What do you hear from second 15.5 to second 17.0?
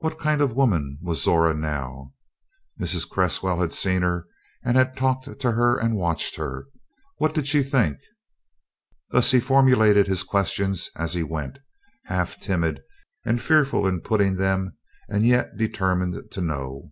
determined to know.